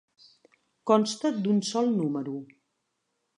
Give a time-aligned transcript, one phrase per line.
[0.91, 2.35] Consta d'un sol número.